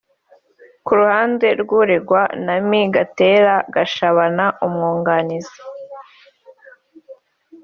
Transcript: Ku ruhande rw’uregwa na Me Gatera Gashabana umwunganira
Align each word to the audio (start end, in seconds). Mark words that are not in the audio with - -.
Ku 0.85 0.91
ruhande 0.99 1.47
rw’uregwa 1.61 2.21
na 2.45 2.55
Me 2.67 2.81
Gatera 2.95 3.55
Gashabana 3.73 4.45
umwunganira 4.65 5.51